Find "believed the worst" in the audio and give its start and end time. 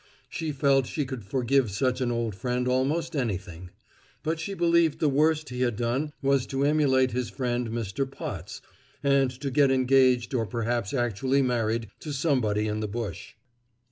4.55-5.49